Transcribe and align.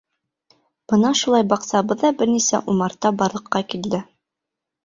Бына 0.93 1.11
шулай 1.19 1.45
баҡсабыҙҙа 1.51 2.11
бер 2.23 2.31
нисә 2.33 2.63
умарта 2.75 3.15
барлыҡҡа 3.23 3.63
килде. 3.75 4.01